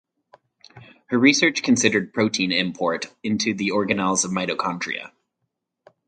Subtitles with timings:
[1.11, 5.11] Her research considered protein import into the organelles of mitochondria.